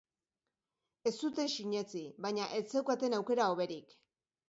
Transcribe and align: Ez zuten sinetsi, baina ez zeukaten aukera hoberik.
Ez 1.09 1.13
zuten 1.27 1.53
sinetsi, 1.57 2.03
baina 2.29 2.51
ez 2.59 2.65
zeukaten 2.75 3.19
aukera 3.23 3.55
hoberik. 3.55 3.99